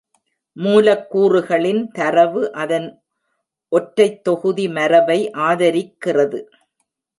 மூலக்கூறுகளின் 0.57 1.81
தரவு 1.91 2.41
அதன் 2.63 2.87
ஒற்றைத்தொகுதி 3.71 4.65
மரபை 4.77 5.19
ஆதரிக்கிறது. 5.49 6.41